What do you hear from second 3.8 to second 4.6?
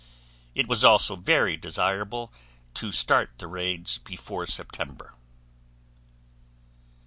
before